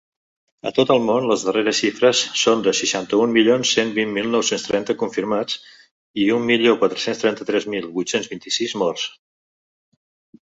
[0.67, 4.65] A tot el món, les darreres xifres són de seixanta-un milions cent vint mil nou-cents
[4.69, 5.59] trenta confirmats
[6.23, 9.05] i un milió quatre-cents trenta-tres mil vuit-cents vint-i-sis morts.